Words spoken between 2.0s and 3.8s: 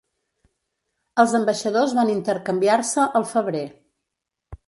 intercanviar-se el febrer.